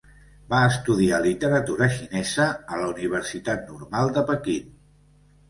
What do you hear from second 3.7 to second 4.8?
Normal de Pequín.